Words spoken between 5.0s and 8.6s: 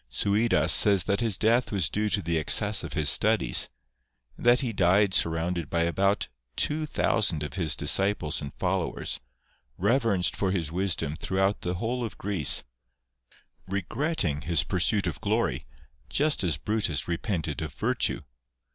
surrounded by about two thousand of his disciples and